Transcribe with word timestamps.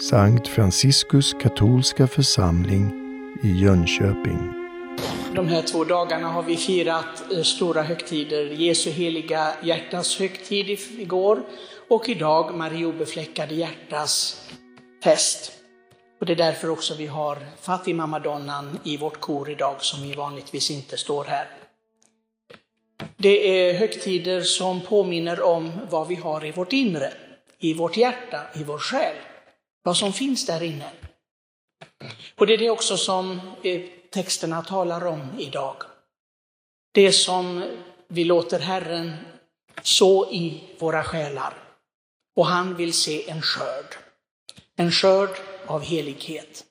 Sankt 0.00 0.48
Franciskus 0.48 1.32
katolska 1.32 2.06
församling 2.06 2.92
i 3.42 3.48
Jönköping. 3.48 4.52
De 5.34 5.48
här 5.48 5.62
två 5.62 5.84
dagarna 5.84 6.28
har 6.28 6.42
vi 6.42 6.56
firat 6.56 7.32
eh, 7.32 7.42
stora 7.42 7.82
högtider. 7.82 8.44
Jesu 8.44 8.90
heliga 8.90 9.52
hjärtas 9.62 10.18
högtid 10.18 10.78
igår 10.98 11.42
och 11.88 12.08
idag 12.08 12.54
Marie 12.54 12.86
obefläckade 12.86 13.54
hjärtas 13.54 14.42
fest. 15.04 15.52
Och 16.20 16.26
det 16.26 16.32
är 16.32 16.36
därför 16.36 16.70
också 16.70 16.94
vi 16.94 17.06
har 17.06 17.38
Fatima 17.60 18.06
Madonnan 18.06 18.78
i 18.84 18.96
vårt 18.96 19.20
kor 19.20 19.50
idag 19.50 19.76
som 19.78 20.02
vi 20.02 20.14
vanligtvis 20.14 20.70
inte 20.70 20.96
står 20.96 21.24
här. 21.24 21.46
Det 23.16 23.68
är 23.68 23.74
högtider 23.74 24.40
som 24.40 24.80
påminner 24.80 25.42
om 25.42 25.72
vad 25.90 26.08
vi 26.08 26.14
har 26.14 26.44
i 26.44 26.50
vårt 26.50 26.72
inre, 26.72 27.12
i 27.58 27.74
vårt 27.74 27.96
hjärta, 27.96 28.40
i 28.54 28.64
vår 28.64 28.78
själ. 28.78 29.14
Vad 29.84 29.96
som 29.96 30.12
finns 30.12 30.46
där 30.46 30.62
inne. 30.62 30.90
Och 32.34 32.46
det 32.46 32.54
är 32.54 32.58
det 32.58 32.70
också 32.70 32.96
som 32.96 33.40
eh, 33.62 33.82
texterna 34.10 34.62
talar 34.62 35.06
om 35.06 35.38
idag. 35.38 35.76
Det 36.92 37.12
som 37.12 37.64
vi 38.08 38.24
låter 38.24 38.60
Herren 38.60 39.16
så 39.82 40.30
i 40.32 40.64
våra 40.78 41.04
själar. 41.04 41.54
Och 42.36 42.46
han 42.46 42.76
vill 42.76 42.92
se 42.92 43.30
en 43.30 43.42
skörd. 43.42 43.96
En 44.76 44.90
skörd 44.90 45.30
av 45.66 45.82
helighet. 45.82 46.64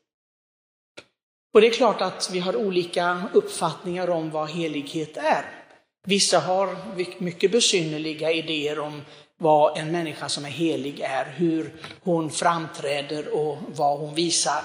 Och 1.54 1.62
det 1.62 1.68
är 1.68 1.74
klart 1.74 2.02
att 2.02 2.30
vi 2.32 2.40
har 2.40 2.56
olika 2.56 3.24
uppfattningar 3.34 4.10
om 4.10 4.30
vad 4.30 4.50
helighet 4.50 5.18
är. 5.18 5.46
Vissa 6.06 6.40
har 6.40 6.78
mycket 7.18 7.52
besynnerliga 7.52 8.32
idéer 8.32 8.80
om 8.80 9.02
vad 9.44 9.78
en 9.78 9.92
människa 9.92 10.30
som 10.30 10.46
är 10.46 10.50
helig 10.50 11.00
är, 11.00 11.26
hur 11.26 11.74
hon 12.04 12.30
framträder 12.30 13.36
och 13.36 13.58
vad 13.68 14.00
hon 14.00 14.16
visar. 14.16 14.64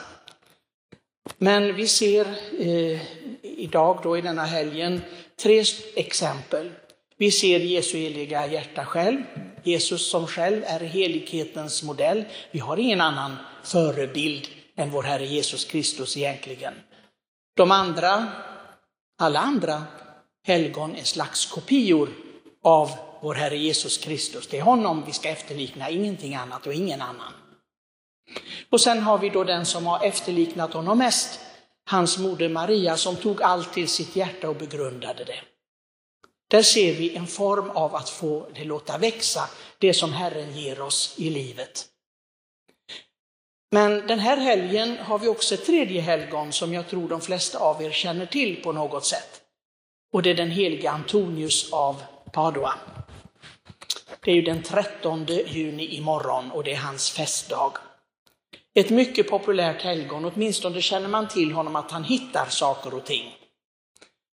Men 1.38 1.74
vi 1.74 1.88
ser 1.88 2.26
eh, 2.58 3.00
idag 3.42 4.00
då 4.02 4.18
i 4.18 4.20
denna 4.20 4.44
helgen 4.44 5.00
tre 5.42 5.64
exempel. 5.96 6.70
Vi 7.16 7.30
ser 7.30 7.60
Jesu 7.60 7.98
heliga 7.98 8.46
hjärta 8.46 8.84
själv. 8.84 9.22
Jesus 9.64 10.10
som 10.10 10.26
själv 10.26 10.62
är 10.66 10.80
helighetens 10.80 11.82
modell. 11.82 12.24
Vi 12.50 12.58
har 12.58 12.76
ingen 12.76 13.00
annan 13.00 13.36
förebild 13.64 14.48
än 14.76 14.90
vår 14.90 15.02
Herre 15.02 15.26
Jesus 15.26 15.64
Kristus 15.64 16.16
egentligen. 16.16 16.74
De 17.56 17.70
andra, 17.70 18.26
alla 19.18 19.40
andra 19.40 19.82
helgon 20.46 20.96
är 20.96 21.04
slags 21.04 21.46
kopior 21.46 22.08
av 22.62 23.07
vår 23.20 23.34
Herre 23.34 23.56
Jesus 23.56 23.98
Kristus. 23.98 24.46
Det 24.46 24.58
är 24.58 24.62
honom 24.62 25.04
vi 25.06 25.12
ska 25.12 25.28
efterlikna, 25.28 25.90
ingenting 25.90 26.34
annat 26.34 26.66
och 26.66 26.74
ingen 26.74 27.02
annan. 27.02 27.32
Och 28.70 28.80
sen 28.80 29.02
har 29.02 29.18
vi 29.18 29.28
då 29.28 29.44
den 29.44 29.66
som 29.66 29.86
har 29.86 30.04
efterliknat 30.04 30.72
honom 30.72 30.98
mest, 30.98 31.40
hans 31.84 32.18
moder 32.18 32.48
Maria 32.48 32.96
som 32.96 33.16
tog 33.16 33.42
allt 33.42 33.72
till 33.72 33.88
sitt 33.88 34.16
hjärta 34.16 34.48
och 34.48 34.56
begrundade 34.56 35.24
det. 35.24 35.40
Där 36.50 36.62
ser 36.62 36.94
vi 36.94 37.16
en 37.16 37.26
form 37.26 37.70
av 37.70 37.94
att 37.94 38.08
få 38.08 38.48
det 38.54 38.64
låta 38.64 38.98
växa, 38.98 39.50
det 39.78 39.94
som 39.94 40.12
Herren 40.12 40.56
ger 40.56 40.80
oss 40.80 41.14
i 41.18 41.30
livet. 41.30 41.86
Men 43.70 44.06
den 44.06 44.18
här 44.18 44.36
helgen 44.36 44.98
har 44.98 45.18
vi 45.18 45.28
också 45.28 45.54
ett 45.54 45.66
tredje 45.66 46.00
helgon 46.00 46.52
som 46.52 46.74
jag 46.74 46.88
tror 46.88 47.08
de 47.08 47.20
flesta 47.20 47.58
av 47.58 47.82
er 47.82 47.90
känner 47.90 48.26
till 48.26 48.62
på 48.62 48.72
något 48.72 49.04
sätt. 49.04 49.40
Och 50.12 50.22
det 50.22 50.30
är 50.30 50.34
den 50.34 50.50
helige 50.50 50.90
Antonius 50.90 51.72
av 51.72 52.02
Padua. 52.32 52.74
Det 54.28 54.32
är 54.32 54.36
ju 54.36 54.42
den 54.42 54.62
13 54.62 55.26
juni 55.26 55.84
imorgon 55.84 56.50
och 56.50 56.64
det 56.64 56.72
är 56.72 56.76
hans 56.76 57.10
festdag. 57.10 57.72
Ett 58.74 58.90
mycket 58.90 59.28
populärt 59.28 59.82
helgon, 59.82 60.24
åtminstone 60.24 60.82
känner 60.82 61.08
man 61.08 61.28
till 61.28 61.52
honom 61.52 61.76
att 61.76 61.90
han 61.90 62.04
hittar 62.04 62.46
saker 62.46 62.94
och 62.94 63.04
ting. 63.04 63.34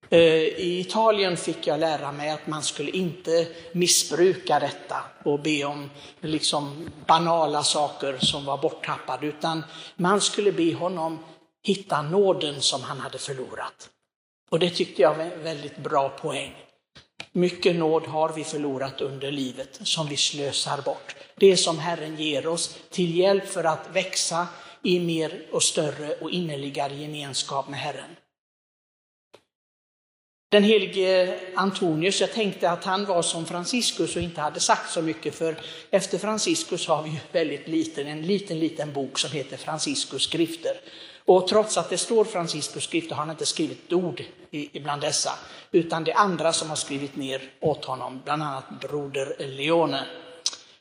Eh, 0.10 0.20
I 0.20 0.80
Italien 0.80 1.38
fick 1.38 1.68
jag 1.68 1.80
lära 1.80 2.12
mig 2.12 2.30
att 2.30 2.48
man 2.48 2.64
skulle 2.64 2.92
inte 2.92 3.48
missbruka 3.72 4.60
detta 4.60 5.04
och 5.24 5.40
be 5.40 5.64
om 5.64 5.90
liksom 6.22 6.90
banala 7.08 7.64
saker 7.64 8.18
som 8.18 8.46
var 8.46 8.58
borttappade, 8.58 9.28
utan 9.28 9.64
man 9.96 10.22
skulle 10.22 10.52
be 10.52 10.74
honom 10.74 11.20
hitta 11.64 12.02
nåden 12.02 12.62
som 12.62 12.84
han 12.84 13.00
hade 13.00 13.18
förlorat. 13.18 13.90
Och 14.52 14.60
det 14.60 14.70
tyckte 14.70 15.02
jag 15.02 15.16
var 15.16 15.24
en 15.24 15.44
väldigt 15.44 15.78
bra 15.78 16.10
poäng. 16.10 16.54
Mycket 17.34 17.76
nåd 17.76 18.08
har 18.08 18.30
vi 18.30 18.44
förlorat 18.44 19.02
under 19.02 19.32
livet 19.32 19.80
som 19.84 20.08
vi 20.08 20.18
slösar 20.18 20.82
bort. 20.82 21.16
Det 21.36 21.58
som 21.58 21.80
Herren 21.80 22.16
ger 22.18 22.48
oss 22.48 22.78
till 22.90 23.18
hjälp 23.18 23.48
för 23.48 23.64
att 23.64 23.90
växa 23.94 24.48
i 24.84 25.00
mer 25.00 25.42
och 25.52 25.64
större 25.64 26.14
och 26.14 26.32
innerligare 26.32 26.96
gemenskap 26.96 27.70
med 27.70 27.80
Herren. 27.80 28.16
Den 30.52 30.64
helige 30.64 31.40
Antonius, 31.56 32.22
jag 32.22 32.32
tänkte 32.32 32.72
att 32.72 32.84
han 32.84 33.06
var 33.06 33.22
som 33.22 33.46
Franciscus 33.46 34.16
och 34.16 34.22
inte 34.22 34.42
hade 34.42 34.60
sagt 34.60 34.92
så 34.92 35.02
mycket 35.02 35.36
för 35.36 35.56
efter 35.90 36.18
Franciscus 36.18 36.88
har 36.88 37.04
vi 37.04 37.10
ju 37.10 37.18
väldigt 37.32 37.68
liten, 37.68 38.08
en 38.08 38.22
liten, 38.22 38.60
liten 38.60 38.94
bok 38.94 39.20
som 39.20 39.32
heter 39.32 39.58
Franciscus 39.58 40.24
skrifter. 40.24 40.72
Och 41.26 41.48
trots 41.48 41.78
att 41.78 41.90
det 41.90 41.98
står 41.98 42.26
Franciscus 42.26 42.84
skrifter 42.84 43.16
har 43.16 43.22
han 43.22 43.30
inte 43.30 43.46
skrivit 43.46 43.86
ett 43.88 43.94
ord 43.94 44.24
bland 44.74 45.02
dessa, 45.02 45.32
utan 45.72 46.04
det 46.04 46.12
är 46.12 46.18
andra 46.18 46.54
som 46.54 46.70
har 46.70 46.76
skrivit 46.76 47.16
ner 47.16 47.42
åt 47.60 47.86
honom, 47.86 48.22
bland 48.24 48.44
annat 48.44 48.66
broder 48.82 49.36
Leone, 49.40 50.04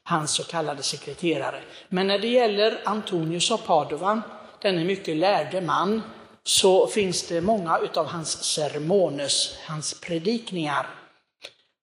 hans 0.03 0.31
så 0.31 0.45
kallade 0.45 0.83
sekreterare. 0.83 1.61
Men 1.89 2.07
när 2.07 2.19
det 2.19 2.29
gäller 2.29 2.81
Antonius 2.85 3.51
av 3.51 3.59
Padova, 3.59 4.23
denne 4.63 4.85
mycket 4.85 5.17
lärde 5.17 5.61
man, 5.61 6.03
så 6.45 6.87
finns 6.87 7.23
det 7.23 7.41
många 7.41 7.81
av 7.95 8.07
hans 8.07 8.45
sermones, 8.45 9.57
hans 9.67 10.01
predikningar. 10.01 10.87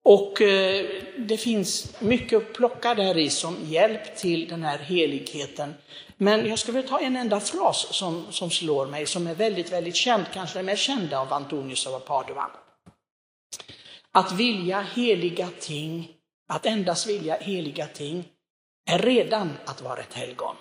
Och 0.04 0.42
eh, 0.42 0.86
det 1.18 1.38
finns 1.38 2.02
mycket 2.02 2.38
att 2.38 2.54
plocka 2.54 2.96
där 2.96 3.18
i 3.18 3.30
som 3.30 3.58
hjälp 3.64 4.16
till 4.16 4.48
den 4.48 4.64
här 4.64 4.78
heligheten. 4.78 5.74
Men 6.18 6.50
jag 6.50 6.60
ska 6.60 6.82
ta 6.82 7.00
en 7.00 7.16
enda 7.16 7.40
fras 7.40 7.88
som, 7.92 8.26
som 8.32 8.50
slår 8.50 8.86
mig, 8.86 9.06
som 9.06 9.28
är 9.28 9.36
väldigt, 9.36 9.72
väldigt 9.72 9.96
känd, 9.96 10.26
kanske 10.34 10.60
den 10.60 10.66
mest 10.66 10.84
kända 10.84 11.20
av 11.20 11.34
Antonius 11.34 11.88
av 11.88 12.00
Padua. 12.00 12.52
Att 14.12 14.32
vilja 14.32 14.82
heliga 14.82 15.50
ting, 15.60 16.10
att 16.50 16.66
endast 16.66 17.08
vilja 17.08 17.38
heliga 17.38 17.86
ting, 17.86 18.28
är 18.90 19.00
redan 19.00 19.58
att 19.66 19.82
vara 19.82 20.00
ett 20.00 20.14
helgon. 20.14 20.56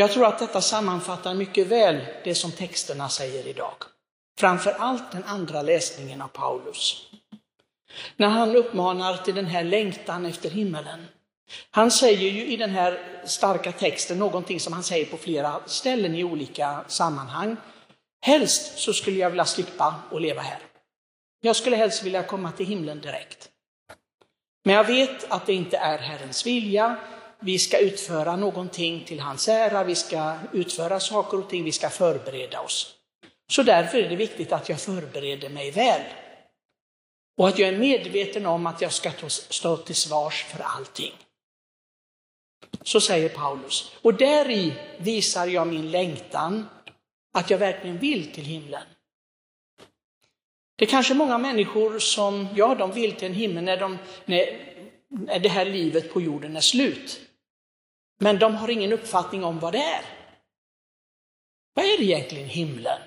Jag 0.00 0.12
tror 0.12 0.26
att 0.26 0.38
detta 0.38 0.60
sammanfattar 0.60 1.34
mycket 1.34 1.66
väl 1.66 2.06
det 2.24 2.34
som 2.34 2.52
texterna 2.52 3.08
säger 3.08 3.46
idag. 3.46 3.74
Framför 4.38 4.70
allt 4.70 5.12
den 5.12 5.24
andra 5.24 5.62
läsningen 5.62 6.22
av 6.22 6.28
Paulus. 6.28 7.06
När 8.16 8.28
han 8.28 8.56
uppmanar 8.56 9.16
till 9.16 9.34
den 9.34 9.46
här 9.46 9.64
längtan 9.64 10.26
efter 10.26 10.50
himmelen. 10.50 11.06
Han 11.70 11.90
säger 11.90 12.30
ju 12.30 12.46
i 12.46 12.56
den 12.56 12.70
här 12.70 13.22
starka 13.24 13.72
texten 13.72 14.18
någonting 14.18 14.60
som 14.60 14.72
han 14.72 14.82
säger 14.82 15.06
på 15.06 15.16
flera 15.16 15.60
ställen 15.66 16.14
i 16.14 16.24
olika 16.24 16.84
sammanhang. 16.88 17.56
Helst 18.20 18.78
så 18.78 18.92
skulle 18.92 19.18
jag 19.18 19.30
vilja 19.30 19.44
slippa 19.44 19.94
att 20.10 20.22
leva 20.22 20.40
här. 20.40 20.58
Jag 21.40 21.56
skulle 21.56 21.76
helst 21.76 22.02
vilja 22.02 22.22
komma 22.22 22.52
till 22.52 22.66
himlen 22.66 23.00
direkt. 23.00 23.48
Men 24.64 24.74
jag 24.74 24.84
vet 24.84 25.30
att 25.30 25.46
det 25.46 25.54
inte 25.54 25.76
är 25.76 25.98
Herrens 25.98 26.46
vilja. 26.46 26.96
Vi 27.40 27.58
ska 27.58 27.78
utföra 27.78 28.36
någonting 28.36 29.04
till 29.04 29.20
hans 29.20 29.48
ära, 29.48 29.84
vi 29.84 29.94
ska 29.94 30.34
utföra 30.52 31.00
saker 31.00 31.38
och 31.38 31.50
ting, 31.50 31.64
vi 31.64 31.72
ska 31.72 31.90
förbereda 31.90 32.60
oss. 32.60 32.94
Så 33.50 33.62
därför 33.62 33.98
är 33.98 34.08
det 34.08 34.16
viktigt 34.16 34.52
att 34.52 34.68
jag 34.68 34.80
förbereder 34.80 35.48
mig 35.48 35.70
väl. 35.70 36.02
Och 37.38 37.48
att 37.48 37.58
jag 37.58 37.68
är 37.68 37.78
medveten 37.78 38.46
om 38.46 38.66
att 38.66 38.80
jag 38.80 38.92
ska 38.92 39.10
stå 39.28 39.76
till 39.76 39.94
svars 39.94 40.44
för 40.44 40.62
allting. 40.62 41.12
Så 42.82 43.00
säger 43.00 43.28
Paulus. 43.28 43.92
Och 44.02 44.14
där 44.14 44.50
i 44.50 44.72
visar 44.98 45.46
jag 45.46 45.66
min 45.66 45.90
längtan 45.90 46.68
att 47.34 47.50
jag 47.50 47.58
verkligen 47.58 47.98
vill 47.98 48.32
till 48.32 48.44
himlen. 48.44 48.82
Det 50.76 50.84
är 50.84 50.88
kanske 50.88 51.14
många 51.14 51.38
människor 51.38 51.98
som, 51.98 52.48
ja, 52.54 52.74
de 52.74 52.92
vill 52.92 53.12
till 53.12 53.28
en 53.28 53.34
himmel 53.34 53.64
när, 53.64 53.76
de, 53.76 53.98
när, 54.24 54.44
när 55.08 55.38
det 55.38 55.48
här 55.48 55.64
livet 55.64 56.12
på 56.12 56.20
jorden 56.20 56.56
är 56.56 56.60
slut. 56.60 57.20
Men 58.18 58.38
de 58.38 58.54
har 58.54 58.70
ingen 58.70 58.92
uppfattning 58.92 59.44
om 59.44 59.58
vad 59.58 59.72
det 59.72 59.82
är. 59.82 60.04
Vad 61.74 61.84
är 61.84 61.98
det 61.98 62.04
egentligen 62.04 62.48
himlen? 62.48 62.98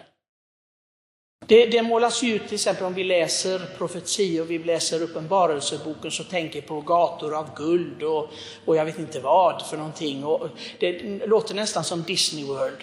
Det, 1.45 1.65
det 1.65 1.81
målas 1.81 2.23
ju 2.23 2.35
ut, 2.35 2.45
till 2.45 2.53
exempel 2.53 2.85
om 2.85 2.93
vi 2.93 3.03
läser 3.03 3.59
profetior, 3.77 4.45
vi 4.45 4.59
läser 4.59 5.01
uppenbarelseboken, 5.01 6.11
så 6.11 6.23
tänker 6.23 6.61
på 6.61 6.81
gator 6.81 7.35
av 7.35 7.55
guld 7.55 8.03
och, 8.03 8.29
och 8.65 8.75
jag 8.75 8.85
vet 8.85 8.99
inte 8.99 9.19
vad 9.19 9.67
för 9.67 9.77
någonting. 9.77 10.23
Och 10.23 10.47
det 10.79 11.01
låter 11.27 11.55
nästan 11.55 11.83
som 11.83 12.03
Disney 12.03 12.45
World. 12.45 12.77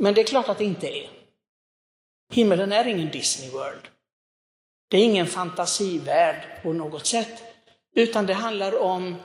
Men 0.00 0.14
det 0.14 0.20
är 0.20 0.24
klart 0.24 0.48
att 0.48 0.58
det 0.58 0.64
inte 0.64 0.88
är. 0.88 1.10
Himlen 2.32 2.72
är 2.72 2.86
ingen 2.86 3.10
Disney 3.10 3.50
World. 3.50 3.88
Det 4.90 4.96
är 4.96 5.04
ingen 5.04 5.26
fantasivärld 5.26 6.62
på 6.62 6.72
något 6.72 7.06
sätt, 7.06 7.42
utan 7.94 8.26
det 8.26 8.34
handlar 8.34 8.78
om 8.78 9.16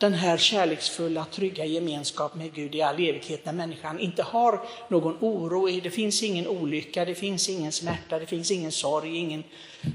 den 0.00 0.14
här 0.14 0.36
kärleksfulla, 0.36 1.24
trygga 1.24 1.64
gemenskap 1.64 2.34
med 2.34 2.54
Gud 2.54 2.74
i 2.74 2.82
all 2.82 2.94
evighet 2.94 3.44
när 3.44 3.52
människan 3.52 3.98
inte 3.98 4.22
har 4.22 4.60
någon 4.88 5.16
oro, 5.20 5.80
det 5.82 5.90
finns 5.90 6.22
ingen 6.22 6.46
olycka, 6.46 7.04
det 7.04 7.14
finns 7.14 7.48
ingen 7.48 7.72
smärta, 7.72 8.18
det 8.18 8.26
finns 8.26 8.50
ingen 8.50 8.72
sorg, 8.72 9.16
ingen, 9.16 9.44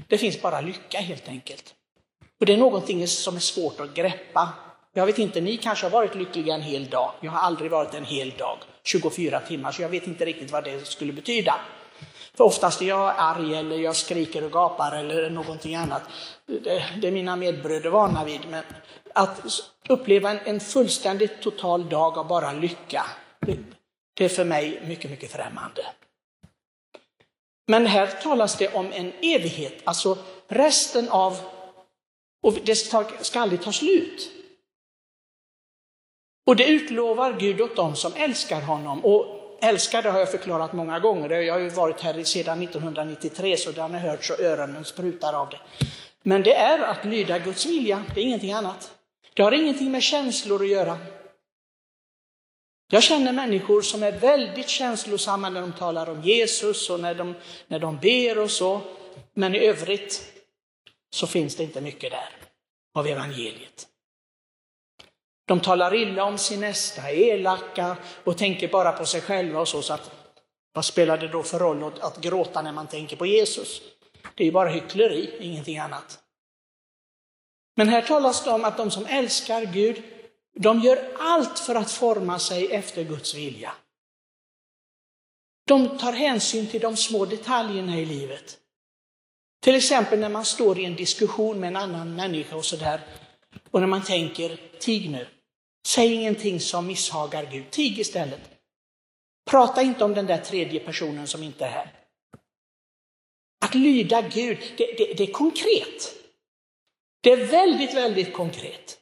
det 0.08 0.18
finns 0.18 0.42
bara 0.42 0.60
lycka 0.60 0.98
helt 0.98 1.28
enkelt. 1.28 1.74
Och 2.40 2.46
det 2.46 2.52
är 2.52 2.56
någonting 2.56 3.06
som 3.06 3.36
är 3.36 3.40
svårt 3.40 3.80
att 3.80 3.94
greppa. 3.94 4.48
Jag 4.94 5.06
vet 5.06 5.18
inte, 5.18 5.40
ni 5.40 5.56
kanske 5.56 5.86
har 5.86 5.90
varit 5.90 6.14
lyckliga 6.14 6.54
en 6.54 6.62
hel 6.62 6.86
dag. 6.86 7.12
Jag 7.20 7.30
har 7.30 7.40
aldrig 7.40 7.70
varit 7.70 7.94
en 7.94 8.04
hel 8.04 8.30
dag, 8.30 8.58
24 8.84 9.40
timmar, 9.40 9.72
så 9.72 9.82
jag 9.82 9.88
vet 9.88 10.06
inte 10.06 10.24
riktigt 10.24 10.50
vad 10.50 10.64
det 10.64 10.86
skulle 10.86 11.12
betyda. 11.12 11.54
För 12.36 12.44
oftast 12.44 12.82
är 12.82 12.86
jag 12.86 13.14
arg 13.18 13.54
eller 13.54 13.76
jag 13.76 13.96
skriker 13.96 14.44
och 14.44 14.52
gapar 14.52 14.96
eller 14.96 15.30
någonting 15.30 15.74
annat. 15.74 16.02
Det, 16.46 16.84
det 17.00 17.08
är 17.08 17.12
mina 17.12 17.36
medbröder 17.36 17.90
vana 17.90 18.24
vid. 18.24 18.40
Men 18.50 18.64
att 19.14 19.40
uppleva 19.88 20.30
en, 20.30 20.38
en 20.44 20.60
fullständigt 20.60 21.42
total 21.42 21.88
dag 21.88 22.18
av 22.18 22.28
bara 22.28 22.52
lycka, 22.52 23.06
det, 23.40 23.58
det 24.14 24.24
är 24.24 24.28
för 24.28 24.44
mig 24.44 24.82
mycket, 24.86 25.10
mycket 25.10 25.32
främmande. 25.32 25.86
Men 27.66 27.86
här 27.86 28.06
talas 28.06 28.56
det 28.56 28.74
om 28.74 28.92
en 28.92 29.12
evighet, 29.22 29.82
alltså 29.84 30.18
resten 30.48 31.08
av, 31.08 31.38
och 32.42 32.54
det 32.64 32.76
ska 33.20 33.40
aldrig 33.40 33.62
ta 33.62 33.72
slut. 33.72 34.30
Och 36.46 36.56
det 36.56 36.68
utlovar 36.68 37.32
Gud 37.40 37.60
åt 37.60 37.76
dem 37.76 37.96
som 37.96 38.12
älskar 38.14 38.60
honom. 38.60 39.04
Och 39.04 39.35
Älskade 39.66 40.02
det 40.02 40.12
har 40.12 40.18
jag 40.18 40.30
förklarat 40.30 40.72
många 40.72 40.98
gånger. 40.98 41.30
Jag 41.30 41.54
har 41.54 41.60
ju 41.60 41.68
varit 41.68 42.00
här 42.00 42.24
sedan 42.24 42.62
1993 42.62 43.56
så 43.56 43.72
den 43.72 43.94
har 43.94 44.00
hört 44.00 44.24
så 44.24 44.34
öronen 44.34 44.84
sprutar 44.84 45.32
av 45.32 45.48
det. 45.50 45.60
Men 46.22 46.42
det 46.42 46.54
är 46.54 46.78
att 46.78 47.04
lyda 47.04 47.38
Guds 47.38 47.66
vilja, 47.66 48.04
det 48.14 48.20
är 48.20 48.24
ingenting 48.24 48.52
annat. 48.52 48.90
Det 49.34 49.42
har 49.42 49.52
ingenting 49.52 49.92
med 49.92 50.02
känslor 50.02 50.62
att 50.62 50.68
göra. 50.68 50.98
Jag 52.92 53.02
känner 53.02 53.32
människor 53.32 53.82
som 53.82 54.02
är 54.02 54.12
väldigt 54.12 54.68
känslosamma 54.68 55.50
när 55.50 55.60
de 55.60 55.72
talar 55.72 56.10
om 56.10 56.22
Jesus 56.22 56.90
och 56.90 57.00
när 57.00 57.14
de, 57.14 57.34
när 57.66 57.78
de 57.78 57.98
ber 57.98 58.38
och 58.38 58.50
så. 58.50 58.80
Men 59.34 59.54
i 59.54 59.58
övrigt 59.58 60.32
så 61.10 61.26
finns 61.26 61.56
det 61.56 61.62
inte 61.62 61.80
mycket 61.80 62.10
där 62.10 62.28
av 62.94 63.06
evangeliet. 63.06 63.86
De 65.46 65.60
talar 65.60 65.94
illa 65.94 66.24
om 66.24 66.38
sin 66.38 66.60
nästa, 66.60 67.10
är 67.10 67.14
elaka 67.14 67.96
och 68.24 68.38
tänker 68.38 68.68
bara 68.68 68.92
på 68.92 69.06
sig 69.06 69.20
själva 69.20 69.60
och 69.60 69.68
så. 69.68 69.82
så 69.82 69.92
att, 69.92 70.10
vad 70.72 70.84
spelar 70.84 71.18
det 71.18 71.28
då 71.28 71.42
för 71.42 71.58
roll 71.58 71.84
att, 71.84 71.98
att 71.98 72.20
gråta 72.20 72.62
när 72.62 72.72
man 72.72 72.86
tänker 72.86 73.16
på 73.16 73.26
Jesus? 73.26 73.80
Det 74.34 74.42
är 74.42 74.46
ju 74.46 74.52
bara 74.52 74.68
hyckleri, 74.68 75.36
ingenting 75.40 75.78
annat. 75.78 76.18
Men 77.76 77.88
här 77.88 78.02
talas 78.02 78.44
det 78.44 78.50
om 78.50 78.64
att 78.64 78.76
de 78.76 78.90
som 78.90 79.06
älskar 79.06 79.64
Gud, 79.64 80.02
de 80.54 80.80
gör 80.80 81.16
allt 81.18 81.58
för 81.58 81.74
att 81.74 81.92
forma 81.92 82.38
sig 82.38 82.72
efter 82.72 83.04
Guds 83.04 83.34
vilja. 83.34 83.72
De 85.66 85.98
tar 85.98 86.12
hänsyn 86.12 86.66
till 86.66 86.80
de 86.80 86.96
små 86.96 87.24
detaljerna 87.24 87.96
i 87.96 88.04
livet. 88.04 88.58
Till 89.62 89.74
exempel 89.74 90.18
när 90.18 90.28
man 90.28 90.44
står 90.44 90.78
i 90.78 90.84
en 90.84 90.96
diskussion 90.96 91.60
med 91.60 91.68
en 91.68 91.76
annan 91.76 92.16
människa 92.16 92.56
och 92.56 92.64
sådär. 92.64 93.00
Och 93.70 93.80
när 93.80 93.86
man 93.86 94.04
tänker, 94.04 94.60
tig 94.78 95.10
nu. 95.10 95.26
Säg 95.86 96.12
ingenting 96.12 96.60
som 96.60 96.86
misshagar 96.86 97.48
Gud. 97.52 97.70
Tig 97.70 97.98
istället. 97.98 98.40
Prata 99.50 99.82
inte 99.82 100.04
om 100.04 100.14
den 100.14 100.26
där 100.26 100.38
tredje 100.38 100.80
personen 100.80 101.26
som 101.26 101.42
inte 101.42 101.64
är 101.64 101.70
här. 101.70 101.92
Att 103.64 103.74
lyda 103.74 104.22
Gud, 104.22 104.58
det, 104.76 104.86
det, 104.98 105.14
det 105.14 105.22
är 105.22 105.32
konkret. 105.32 106.14
Det 107.20 107.32
är 107.32 107.46
väldigt, 107.46 107.94
väldigt 107.94 108.32
konkret. 108.32 108.98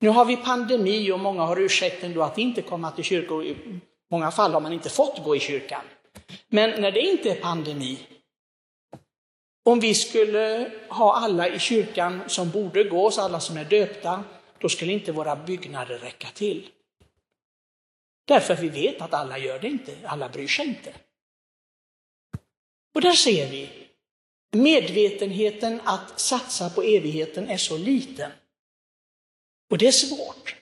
Nu 0.00 0.08
har 0.08 0.24
vi 0.24 0.36
pandemi 0.36 1.12
och 1.12 1.20
många 1.20 1.42
har 1.42 1.60
ursäkten 1.60 2.14
då 2.14 2.22
att 2.22 2.38
inte 2.38 2.62
komma 2.62 2.90
till 2.90 3.04
kyrkan. 3.04 3.42
I 3.42 3.80
många 4.10 4.30
fall 4.30 4.52
har 4.52 4.60
man 4.60 4.72
inte 4.72 4.88
fått 4.88 5.24
gå 5.24 5.36
i 5.36 5.40
kyrkan. 5.40 5.82
Men 6.48 6.80
när 6.80 6.92
det 6.92 7.00
inte 7.00 7.30
är 7.30 7.40
pandemi, 7.40 7.98
om 9.64 9.80
vi 9.80 9.94
skulle 9.94 10.70
ha 10.88 11.16
alla 11.16 11.48
i 11.48 11.58
kyrkan 11.58 12.20
som 12.26 12.50
borde 12.50 12.84
gå, 12.84 13.10
så 13.10 13.20
alla 13.20 13.40
som 13.40 13.56
är 13.56 13.64
döpta, 13.64 14.24
då 14.58 14.68
skulle 14.68 14.92
inte 14.92 15.12
våra 15.12 15.36
byggnader 15.36 15.98
räcka 15.98 16.28
till. 16.34 16.70
Därför 18.26 18.56
vi 18.56 18.68
vet 18.68 19.00
att 19.00 19.14
alla 19.14 19.38
gör 19.38 19.58
det 19.58 19.68
inte, 19.68 19.96
alla 20.04 20.28
bryr 20.28 20.48
sig 20.48 20.66
inte. 20.66 20.94
Och 22.94 23.00
där 23.00 23.12
ser 23.12 23.50
vi, 23.50 23.88
medvetenheten 24.52 25.80
att 25.84 26.20
satsa 26.20 26.70
på 26.70 26.82
evigheten 26.82 27.48
är 27.48 27.56
så 27.56 27.78
liten. 27.78 28.30
Och 29.70 29.78
det 29.78 29.86
är 29.86 29.92
svårt. 29.92 30.56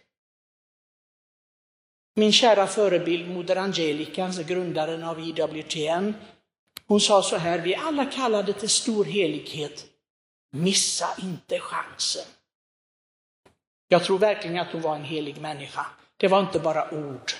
Min 2.14 2.32
kära 2.32 2.66
förebild 2.66 3.28
Moder 3.28 3.56
Angelica, 3.56 4.32
grundaren 4.46 5.04
av 5.04 5.20
IWTN, 5.20 6.12
hon 6.86 7.00
sa 7.00 7.22
så 7.22 7.36
här, 7.36 7.58
vi 7.58 7.74
är 7.74 7.78
alla 7.78 8.04
kallade 8.04 8.52
till 8.52 8.68
stor 8.68 9.04
helighet. 9.04 9.86
Missa 10.50 11.08
inte 11.22 11.58
chansen. 11.58 12.24
Jag 13.92 14.04
tror 14.04 14.18
verkligen 14.18 14.58
att 14.58 14.72
hon 14.72 14.80
var 14.80 14.96
en 14.96 15.04
helig 15.04 15.40
människa. 15.40 15.86
Det 16.16 16.28
var 16.28 16.40
inte 16.40 16.58
bara 16.58 16.94
ord. 16.94 17.32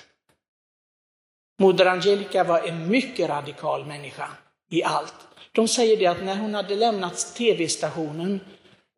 Moder 1.58 1.86
Angelica 1.86 2.44
var 2.44 2.60
en 2.68 2.88
mycket 2.88 3.28
radikal 3.28 3.86
människa 3.86 4.28
i 4.70 4.82
allt. 4.82 5.14
De 5.52 5.68
säger 5.68 5.96
det 5.96 6.06
att 6.06 6.24
när 6.24 6.36
hon 6.36 6.54
hade 6.54 6.76
lämnat 6.76 7.34
tv-stationen 7.36 8.40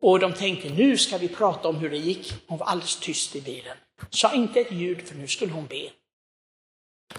och 0.01 0.19
de 0.19 0.33
tänkte 0.33 0.69
nu 0.69 0.97
ska 0.97 1.17
vi 1.17 1.27
prata 1.27 1.67
om 1.67 1.75
hur 1.75 1.89
det 1.89 1.97
gick. 1.97 2.33
Hon 2.47 2.57
var 2.57 2.65
alldeles 2.65 2.99
tyst 2.99 3.35
i 3.35 3.41
bilen. 3.41 3.77
Sa 4.09 4.33
inte 4.33 4.59
ett 4.59 4.71
ljud 4.71 5.01
för 5.01 5.15
nu 5.15 5.27
skulle 5.27 5.53
hon 5.53 5.67
be. 5.67 5.89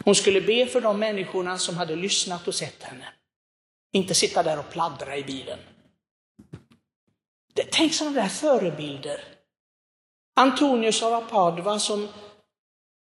Hon 0.05 0.15
skulle 0.15 0.41
be 0.41 0.67
för 0.67 0.81
de 0.81 0.99
människorna 0.99 1.59
som 1.59 1.77
hade 1.77 1.97
lyssnat 1.97 2.49
och 2.49 2.55
sett 2.55 2.83
henne. 2.83 3.09
Inte 3.93 4.15
sitta 4.15 4.43
där 4.43 4.59
och 4.59 4.71
pladdra 4.71 5.17
i 5.17 5.23
bilen. 5.23 5.59
Tänk 7.71 7.95
sådana 7.95 8.21
där 8.21 8.29
förebilder. 8.29 9.36
Antonius 10.39 11.03
av 11.03 11.21
Padua 11.21 11.79
som, 11.79 12.09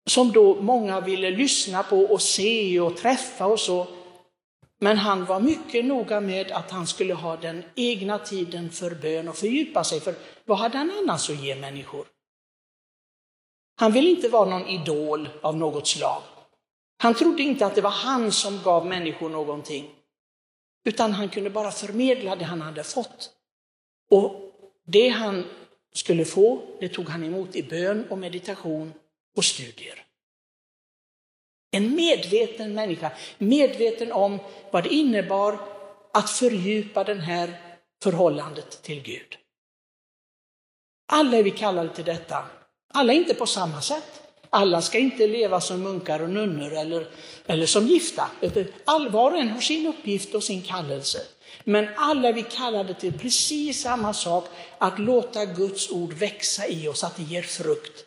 som 0.10 0.32
då 0.32 0.62
många 0.62 1.02
ville 1.02 1.30
lyssna 1.30 1.84
på 1.84 2.00
och 2.00 2.22
se 2.22 2.80
och 2.80 2.98
träffa 2.98 3.46
och 3.46 3.60
så. 3.60 3.88
Men 4.80 4.98
han 4.98 5.26
var 5.26 5.40
mycket 5.40 5.86
noga 5.86 6.20
med 6.20 6.52
att 6.52 6.72
han 6.72 6.88
skulle 6.88 7.14
ha 7.14 7.38
den 7.38 7.64
egna 7.76 8.20
tiden 8.20 8.70
för 8.70 8.96
bön 8.96 9.28
och 9.28 9.36
fördjupa 9.36 9.84
sig. 9.84 10.00
För 10.00 10.16
vad 10.46 10.58
hade 10.58 10.78
han 10.78 10.92
annars 10.92 11.30
att 11.30 11.44
ge 11.44 11.56
människor? 11.56 12.06
Han 13.80 13.92
ville 13.92 14.10
inte 14.10 14.30
vara 14.30 14.50
någon 14.50 14.68
idol 14.68 15.30
av 15.42 15.58
något 15.58 15.88
slag. 15.88 16.22
Han 16.98 17.14
trodde 17.14 17.44
inte 17.44 17.66
att 17.66 17.76
det 17.76 17.82
var 17.82 17.90
han 17.90 18.32
som 18.32 18.60
gav 18.64 18.86
människor 18.86 19.30
någonting. 19.30 19.90
Utan 20.86 21.14
han 21.14 21.30
kunde 21.30 21.50
bara 21.50 21.72
förmedla 21.72 22.36
det 22.36 22.46
han 22.46 22.62
hade 22.62 22.84
fått. 22.84 23.32
Och 24.12 24.52
det 24.86 25.10
han 25.10 25.46
skulle 25.96 26.26
få, 26.26 26.62
det 26.80 26.90
tog 26.90 27.10
han 27.10 27.24
emot 27.24 27.56
i 27.56 27.64
bön 27.64 28.08
och 28.10 28.18
meditation 28.18 28.94
och 29.38 29.46
studier. 29.46 30.06
En 31.72 31.96
medveten 31.96 32.74
människa, 32.74 33.12
medveten 33.38 34.12
om 34.12 34.40
vad 34.72 34.84
det 34.84 34.94
innebar 34.94 35.60
att 36.14 36.30
fördjupa 36.30 37.04
det 37.04 37.14
här 37.14 37.54
förhållandet 38.04 38.82
till 38.82 39.02
Gud. 39.02 39.38
Alla 41.12 41.38
är 41.38 41.44
vi 41.44 41.52
kallade 41.52 41.90
till 41.90 42.06
detta. 42.06 42.46
Alla 42.94 43.14
är 43.14 43.18
inte 43.18 43.34
på 43.34 43.46
samma 43.46 43.82
sätt. 43.82 44.22
Alla 44.50 44.82
ska 44.82 44.98
inte 44.98 45.28
leva 45.28 45.62
som 45.62 45.82
munkar 45.82 46.22
och 46.22 46.30
nunnor 46.30 46.74
eller, 46.74 47.08
eller 47.46 47.66
som 47.66 47.88
gifta. 47.88 48.32
All, 48.86 49.10
var 49.10 49.32
och 49.32 49.38
en 49.38 49.50
har 49.50 49.62
sin 49.62 49.88
uppgift 49.88 50.36
och 50.36 50.44
sin 50.44 50.62
kallelse. 50.62 51.20
Men 51.64 51.90
alla 51.96 52.32
vi 52.32 52.44
kallade 52.44 52.94
till 52.94 53.20
precis 53.20 53.82
samma 53.82 54.14
sak, 54.14 54.50
att 54.78 55.00
låta 55.00 55.46
Guds 55.46 55.92
ord 55.92 56.14
växa 56.14 56.68
i 56.68 56.88
oss, 56.88 57.04
att 57.04 57.16
det 57.16 57.24
ger 57.24 57.42
frukt. 57.42 58.06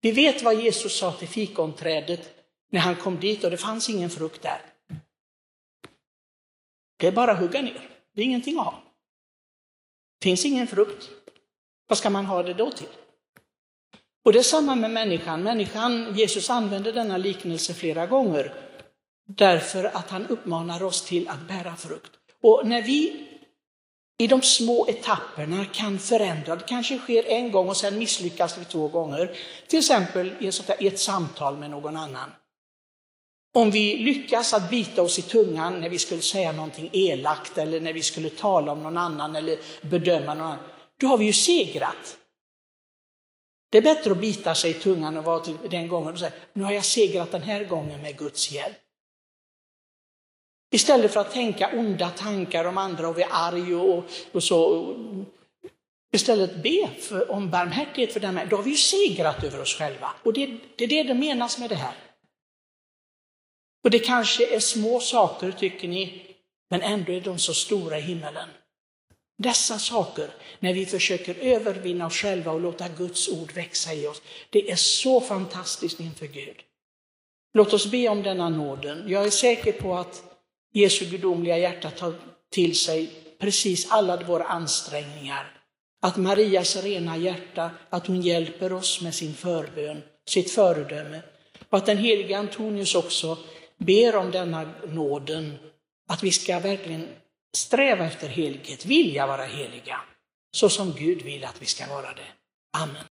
Vi 0.00 0.12
vet 0.12 0.42
vad 0.42 0.62
Jesus 0.62 0.98
sa 0.98 1.12
till 1.12 1.28
fikonträdet 1.28 2.34
när 2.70 2.80
han 2.80 2.96
kom 2.96 3.20
dit 3.20 3.44
och 3.44 3.50
det 3.50 3.56
fanns 3.56 3.90
ingen 3.90 4.10
frukt 4.10 4.42
där. 4.42 4.60
Det 6.96 7.06
är 7.06 7.12
bara 7.12 7.32
att 7.32 7.38
hugga 7.38 7.62
ner, 7.62 7.88
det 8.14 8.20
är 8.20 8.24
ingenting 8.24 8.58
att 8.58 8.64
ha. 8.64 8.82
Finns 10.22 10.44
ingen 10.44 10.66
frukt, 10.66 11.10
vad 11.88 11.98
ska 11.98 12.10
man 12.10 12.26
ha 12.26 12.42
det 12.42 12.54
då 12.54 12.70
till? 12.70 12.88
Och 14.24 14.32
det 14.32 14.38
är 14.38 14.42
samma 14.42 14.74
med 14.74 14.90
människan. 14.90 15.42
Människan, 15.42 16.14
Jesus 16.16 16.50
använder 16.50 16.92
denna 16.92 17.16
liknelse 17.16 17.74
flera 17.74 18.06
gånger 18.06 18.54
därför 19.26 19.84
att 19.84 20.10
han 20.10 20.26
uppmanar 20.26 20.82
oss 20.82 21.04
till 21.04 21.28
att 21.28 21.48
bära 21.48 21.76
frukt. 21.76 22.12
Och 22.42 22.62
när 22.64 22.82
vi 22.82 23.26
i 24.18 24.26
de 24.26 24.42
små 24.42 24.86
etapperna 24.88 25.64
kan 25.64 25.98
förändra, 25.98 26.56
det 26.56 26.64
kanske 26.68 26.98
sker 26.98 27.24
en 27.28 27.52
gång 27.52 27.68
och 27.68 27.76
sen 27.76 27.98
misslyckas 27.98 28.58
vi 28.58 28.64
två 28.64 28.88
gånger, 28.88 29.36
till 29.66 29.78
exempel 29.78 30.32
i, 30.40 30.50
i 30.84 30.86
ett 30.86 30.98
samtal 30.98 31.56
med 31.56 31.70
någon 31.70 31.96
annan. 31.96 32.30
Om 33.54 33.70
vi 33.70 33.96
lyckas 33.96 34.54
att 34.54 34.70
bita 34.70 35.02
oss 35.02 35.18
i 35.18 35.22
tungan 35.22 35.80
när 35.80 35.88
vi 35.88 35.98
skulle 35.98 36.22
säga 36.22 36.52
någonting 36.52 36.90
elakt 36.92 37.58
eller 37.58 37.80
när 37.80 37.92
vi 37.92 38.02
skulle 38.02 38.30
tala 38.30 38.72
om 38.72 38.82
någon 38.82 38.98
annan 38.98 39.36
eller 39.36 39.58
bedöma 39.82 40.34
någon 40.34 40.46
annan, 40.46 40.64
då 41.00 41.06
har 41.06 41.18
vi 41.18 41.24
ju 41.24 41.32
segrat. 41.32 42.18
Det 43.70 43.78
är 43.78 43.82
bättre 43.82 44.10
att 44.10 44.20
bita 44.20 44.54
sig 44.54 44.70
i 44.70 44.74
tungan 44.74 45.16
och 45.16 45.24
vara 45.24 45.42
den 45.70 45.88
gången 45.88 46.12
och 46.12 46.18
säga, 46.18 46.32
nu 46.52 46.64
har 46.64 46.72
jag 46.72 46.84
segrat 46.84 47.32
den 47.32 47.42
här 47.42 47.64
gången 47.64 48.02
med 48.02 48.18
Guds 48.18 48.50
hjälp. 48.50 48.85
Istället 50.76 51.12
för 51.12 51.20
att 51.20 51.32
tänka 51.32 51.70
onda 51.72 52.10
tankar 52.10 52.64
om 52.64 52.78
andra 52.78 53.08
och 53.08 53.14
bli 53.14 53.26
arg 53.30 53.74
och, 53.74 54.04
och 54.32 54.42
så. 54.42 54.94
Istället 56.12 56.62
be 56.62 56.88
för, 57.00 57.30
om 57.30 57.50
barmhärtighet 57.50 58.12
för 58.12 58.20
dem. 58.20 58.40
Då 58.50 58.56
har 58.56 58.62
vi 58.62 58.70
ju 58.70 58.76
segrat 58.76 59.44
över 59.44 59.60
oss 59.60 59.74
själva. 59.74 60.10
Och 60.22 60.32
det, 60.32 60.46
det 60.76 60.84
är 60.84 60.88
det 60.88 61.02
det 61.02 61.14
menas 61.14 61.58
med 61.58 61.70
det 61.70 61.74
här. 61.76 61.94
Och 63.84 63.90
det 63.90 63.98
kanske 63.98 64.54
är 64.56 64.60
små 64.60 65.00
saker, 65.00 65.52
tycker 65.52 65.88
ni, 65.88 66.22
men 66.70 66.82
ändå 66.82 67.12
är 67.12 67.20
de 67.20 67.38
så 67.38 67.54
stora 67.54 67.98
i 67.98 68.02
himmelen. 68.02 68.48
Dessa 69.38 69.78
saker, 69.78 70.30
när 70.58 70.74
vi 70.74 70.86
försöker 70.86 71.34
övervinna 71.34 72.06
oss 72.06 72.16
själva 72.16 72.52
och 72.52 72.60
låta 72.60 72.88
Guds 72.88 73.28
ord 73.28 73.52
växa 73.52 73.94
i 73.94 74.06
oss, 74.06 74.22
det 74.50 74.70
är 74.70 74.76
så 74.76 75.20
fantastiskt 75.20 76.00
inför 76.00 76.26
Gud. 76.26 76.56
Låt 77.54 77.72
oss 77.72 77.90
be 77.90 78.08
om 78.08 78.22
denna 78.22 78.48
nåden. 78.48 79.04
Jag 79.08 79.26
är 79.26 79.30
säker 79.30 79.72
på 79.72 79.94
att 79.94 80.35
Jesu 80.76 81.04
gudomliga 81.04 81.58
hjärta 81.58 81.90
tar 81.90 82.14
till 82.50 82.78
sig 82.78 83.10
precis 83.38 83.90
alla 83.90 84.16
våra 84.16 84.44
ansträngningar. 84.44 85.60
Att 86.02 86.16
Marias 86.16 86.76
rena 86.76 87.16
hjärta, 87.16 87.70
att 87.90 88.06
hon 88.06 88.22
hjälper 88.22 88.72
oss 88.72 89.00
med 89.02 89.14
sin 89.14 89.34
förbön, 89.34 90.02
sitt 90.28 90.50
föredöme. 90.50 91.22
Och 91.70 91.78
att 91.78 91.86
den 91.86 91.98
helige 91.98 92.38
Antonius 92.38 92.94
också 92.94 93.38
ber 93.78 94.16
om 94.16 94.30
denna 94.30 94.70
nåden, 94.88 95.58
att 96.08 96.22
vi 96.22 96.30
ska 96.30 96.58
verkligen 96.58 97.08
sträva 97.56 98.04
efter 98.04 98.28
helighet, 98.28 98.86
vilja 98.86 99.26
vara 99.26 99.44
heliga, 99.44 100.00
så 100.56 100.68
som 100.68 100.92
Gud 100.92 101.22
vill 101.22 101.44
att 101.44 101.62
vi 101.62 101.66
ska 101.66 101.86
vara 101.86 102.12
det. 102.12 102.28
Amen. 102.78 103.04